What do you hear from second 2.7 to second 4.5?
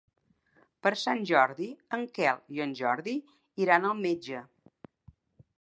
Jordi iran al metge.